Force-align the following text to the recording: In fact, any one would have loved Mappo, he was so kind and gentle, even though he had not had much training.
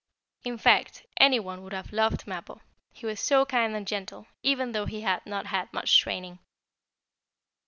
In 0.43 0.57
fact, 0.57 1.05
any 1.17 1.39
one 1.39 1.61
would 1.61 1.73
have 1.73 1.93
loved 1.93 2.25
Mappo, 2.25 2.61
he 2.91 3.05
was 3.05 3.19
so 3.19 3.45
kind 3.45 3.75
and 3.75 3.85
gentle, 3.85 4.25
even 4.41 4.71
though 4.71 4.87
he 4.87 5.01
had 5.01 5.23
not 5.27 5.45
had 5.45 5.71
much 5.71 5.99
training. 5.99 6.39